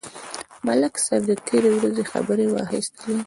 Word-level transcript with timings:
ملک 0.67 0.93
صاحب 1.05 1.21
د 1.29 1.31
تېرې 1.47 1.71
ورځې 1.77 2.03
خبرې 2.11 2.45
واخیستلې. 2.49 3.15